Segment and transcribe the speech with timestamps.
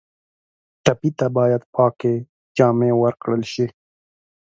[0.83, 2.13] ټپي ته باید پاکې
[2.57, 3.67] جامې ورکړل شي.